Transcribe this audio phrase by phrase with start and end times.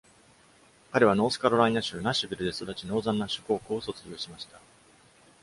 [0.91, 4.59] 彼はノースカロライナ州ナッシュビルで育ち、ノーザンナッシュ高校を卒業しました。